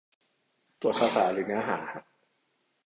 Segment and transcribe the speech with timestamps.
[0.81, 2.03] ตรวจภาษาหรือเนื้อหาฮะ